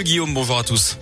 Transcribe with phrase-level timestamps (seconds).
[0.00, 0.96] Guillaume, bonjour à tous.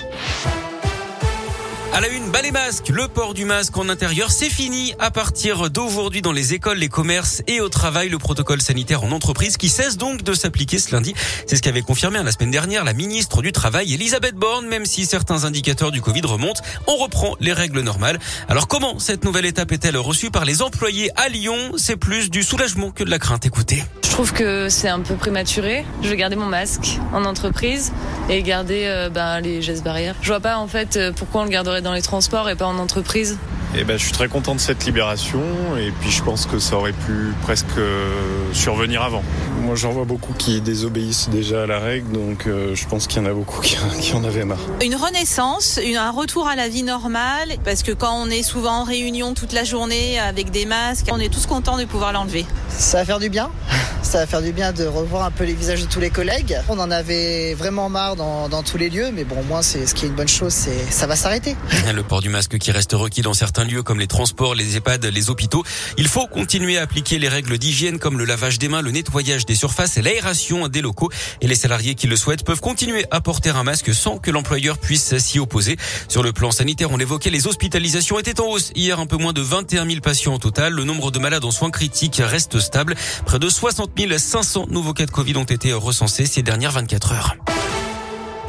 [1.92, 2.88] À la une, bas les masques.
[2.88, 4.94] Le port du masque en intérieur, c'est fini.
[4.98, 9.12] À partir d'aujourd'hui, dans les écoles, les commerces et au travail, le protocole sanitaire en
[9.12, 11.12] entreprise qui cesse donc de s'appliquer ce lundi.
[11.46, 14.66] C'est ce qu'avait confirmé la semaine dernière la ministre du Travail, Elisabeth Borne.
[14.66, 18.18] Même si certains indicateurs du Covid remontent, on reprend les règles normales.
[18.48, 21.72] Alors comment cette nouvelle étape est-elle reçue par les employés à Lyon?
[21.76, 23.44] C'est plus du soulagement que de la crainte.
[23.44, 23.84] Écoutez.
[24.16, 25.84] Je trouve que c'est un peu prématuré.
[26.00, 27.92] Je vais garder mon masque en entreprise
[28.30, 30.14] et garder euh, ben, les gestes barrières.
[30.22, 32.64] Je vois pas en fait euh, pourquoi on le garderait dans les transports et pas
[32.64, 33.36] en entreprise.
[33.78, 35.42] Eh ben, je suis très content de cette libération
[35.76, 38.10] et puis je pense que ça aurait pu presque euh,
[38.54, 39.22] survenir avant.
[39.60, 43.22] Moi j'en vois beaucoup qui désobéissent déjà à la règle donc euh, je pense qu'il
[43.22, 44.60] y en a beaucoup qui, qui, en avaient marre.
[44.82, 48.80] Une renaissance, une, un retour à la vie normale parce que quand on est souvent
[48.80, 52.46] en réunion toute la journée avec des masques, on est tous contents de pouvoir l'enlever.
[52.70, 53.50] Ça va faire du bien
[54.06, 56.56] ça va faire du bien de revoir un peu les visages de tous les collègues.
[56.68, 59.84] On en avait vraiment marre dans, dans tous les lieux, mais bon, au moins, c'est
[59.84, 61.56] ce qui est une bonne chose, c'est ça va s'arrêter.
[61.94, 65.04] Le port du masque qui reste requis dans certains lieux comme les transports, les EHPAD,
[65.06, 65.64] les hôpitaux.
[65.98, 69.46] Il faut continuer à appliquer les règles d'hygiène comme le lavage des mains, le nettoyage
[69.46, 71.10] des surfaces et l'aération des locaux.
[71.40, 74.78] Et les salariés qui le souhaitent peuvent continuer à porter un masque sans que l'employeur
[74.78, 75.76] puisse s'y opposer.
[76.08, 78.72] Sur le plan sanitaire, on l'évoquait, les hospitalisations étaient en hausse.
[78.74, 80.72] Hier, un peu moins de 21 000 patients au total.
[80.72, 82.94] Le nombre de malades en soins critiques reste stable.
[83.24, 87.55] Près de 60 500 nouveaux cas de Covid ont été recensés ces dernières 24 heures.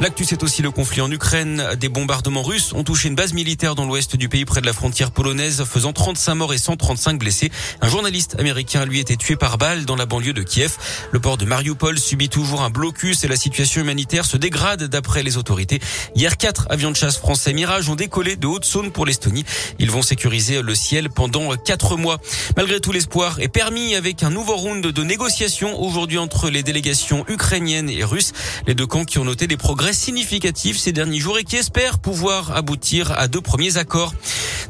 [0.00, 1.70] L'actu, c'est aussi le conflit en Ukraine.
[1.80, 4.72] Des bombardements russes ont touché une base militaire dans l'ouest du pays près de la
[4.72, 7.50] frontière polonaise, faisant 35 morts et 135 blessés.
[7.80, 10.76] Un journaliste américain, lui, était tué par balle dans la banlieue de Kiev.
[11.10, 15.24] Le port de Mariupol subit toujours un blocus et la situation humanitaire se dégrade d'après
[15.24, 15.80] les autorités.
[16.14, 19.44] Hier, quatre avions de chasse français Mirage ont décollé de Haute-Saône pour l'Estonie.
[19.80, 22.18] Ils vont sécuriser le ciel pendant quatre mois.
[22.56, 27.24] Malgré tout, l'espoir est permis avec un nouveau round de négociations aujourd'hui entre les délégations
[27.26, 28.32] ukrainiennes et russes.
[28.68, 31.98] Les deux camps qui ont noté des progrès significatif ces derniers jours et qui espère
[31.98, 34.14] pouvoir aboutir à deux premiers accords.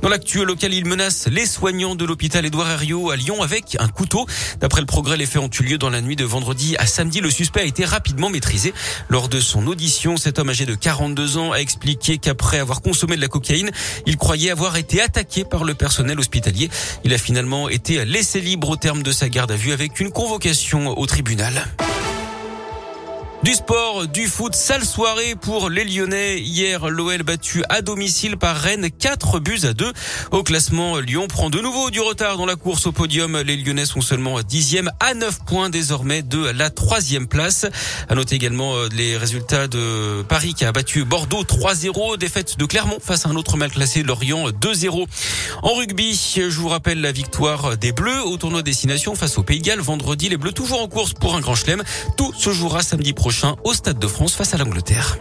[0.02, 3.88] Dans l'actuel local, il menace les soignants de l'hôpital Édouard Herriot à Lyon avec un
[3.88, 4.26] couteau.
[4.60, 7.20] D'après le progrès, les faits ont eu lieu dans la nuit de vendredi à samedi.
[7.20, 8.72] Le suspect a été rapidement maîtrisé.
[9.08, 13.16] Lors de son audition, cet homme âgé de 42 ans a expliqué qu'après avoir consommé
[13.16, 13.70] de la cocaïne,
[14.06, 16.70] il croyait avoir été attaqué par le personnel hospitalier.
[17.04, 20.10] Il a finalement été laissé libre au terme de sa garde à vue avec une
[20.10, 21.66] convocation au tribunal.
[23.48, 26.38] Du sport, du foot, sale soirée pour les Lyonnais.
[26.38, 29.90] Hier, l'OL battu à domicile par Rennes, 4 buts à 2.
[30.32, 33.40] Au classement, Lyon prend de nouveau du retard dans la course au podium.
[33.40, 37.64] Les Lyonnais sont seulement dixième à 9 points désormais de la troisième place.
[38.10, 42.18] À noter également euh, les résultats de Paris qui a battu Bordeaux 3-0.
[42.18, 45.06] Défaite de Clermont face à un autre mal classé, Lorient 2-0.
[45.62, 49.62] En rugby, je vous rappelle la victoire des Bleus au tournoi destination face au Pays
[49.62, 49.80] Galles.
[49.80, 51.82] Vendredi, les Bleus toujours en course pour un grand chelem.
[52.18, 53.14] Tout se jouera samedi
[53.64, 55.18] au Stade de France face à l'Angleterre.